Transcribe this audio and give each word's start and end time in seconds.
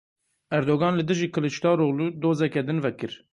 Erdogan 0.57 0.93
li 0.99 1.03
dijî 1.09 1.27
Kiliçdaroglu 1.33 2.07
dozeke 2.23 2.61
din 2.67 2.79
vekir. 2.85 3.13